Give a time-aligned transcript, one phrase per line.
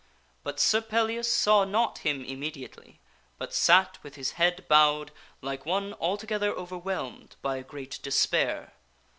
[0.43, 2.99] But Sir Pellias saw not him immediately,
[3.37, 5.11] but sat with his head bowed,
[5.43, 5.65] like eth,/',.
[5.65, 5.91] to Sir Pellias.
[5.93, 8.73] one altogether overwhelmed by a great despair.